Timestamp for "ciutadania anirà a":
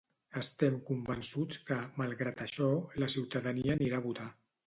3.17-4.05